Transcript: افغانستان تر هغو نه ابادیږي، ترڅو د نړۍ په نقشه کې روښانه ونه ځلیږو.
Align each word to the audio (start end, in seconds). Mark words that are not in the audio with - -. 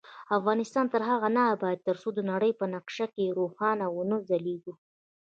افغانستان 0.37 0.85
تر 0.93 1.01
هغو 1.09 1.29
نه 1.37 1.41
ابادیږي، 1.53 1.85
ترڅو 1.87 2.09
د 2.13 2.19
نړۍ 2.31 2.51
په 2.59 2.65
نقشه 2.73 3.07
کې 3.13 3.35
روښانه 3.37 3.85
ونه 3.91 4.17
ځلیږو. 4.27 4.73